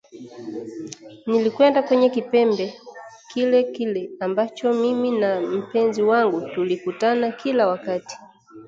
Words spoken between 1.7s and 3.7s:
kwenye kipembe kile